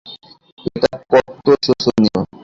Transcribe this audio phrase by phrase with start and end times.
[0.67, 2.19] এটা কত্ত শোচনীয়!